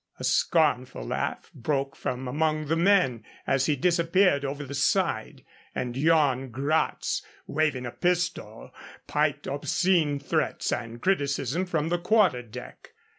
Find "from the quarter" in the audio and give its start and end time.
11.67-12.41